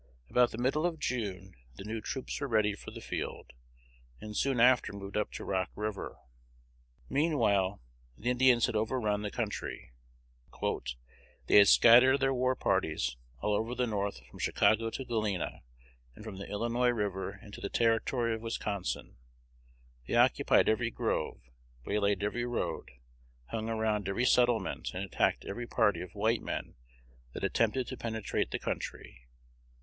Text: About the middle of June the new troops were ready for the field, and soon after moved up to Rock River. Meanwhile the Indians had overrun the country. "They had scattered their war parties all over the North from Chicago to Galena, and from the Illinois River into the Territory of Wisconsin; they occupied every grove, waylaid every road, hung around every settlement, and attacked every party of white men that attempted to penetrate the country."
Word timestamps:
About 0.31 0.49
the 0.49 0.57
middle 0.57 0.83
of 0.83 0.97
June 0.99 1.53
the 1.75 1.83
new 1.83 2.01
troops 2.01 2.41
were 2.41 2.47
ready 2.47 2.73
for 2.73 2.89
the 2.89 3.01
field, 3.01 3.51
and 4.19 4.35
soon 4.35 4.59
after 4.59 4.91
moved 4.91 5.15
up 5.15 5.31
to 5.33 5.43
Rock 5.45 5.69
River. 5.75 6.17
Meanwhile 7.07 7.79
the 8.17 8.31
Indians 8.31 8.65
had 8.65 8.75
overrun 8.75 9.21
the 9.21 9.29
country. 9.29 9.91
"They 11.45 11.57
had 11.57 11.67
scattered 11.67 12.17
their 12.19 12.33
war 12.33 12.55
parties 12.55 13.15
all 13.41 13.53
over 13.53 13.75
the 13.75 13.85
North 13.85 14.25
from 14.25 14.39
Chicago 14.39 14.89
to 14.89 15.05
Galena, 15.05 15.61
and 16.15 16.23
from 16.25 16.37
the 16.37 16.49
Illinois 16.49 16.89
River 16.89 17.35
into 17.39 17.61
the 17.61 17.69
Territory 17.69 18.33
of 18.33 18.41
Wisconsin; 18.41 19.17
they 20.07 20.15
occupied 20.15 20.67
every 20.67 20.89
grove, 20.89 21.41
waylaid 21.85 22.23
every 22.23 22.45
road, 22.45 22.89
hung 23.51 23.69
around 23.69 24.09
every 24.09 24.25
settlement, 24.25 24.95
and 24.95 25.03
attacked 25.03 25.45
every 25.45 25.67
party 25.67 26.01
of 26.01 26.13
white 26.15 26.41
men 26.41 26.73
that 27.33 27.43
attempted 27.43 27.85
to 27.85 27.97
penetrate 27.97 28.49
the 28.49 28.57
country." 28.57 29.27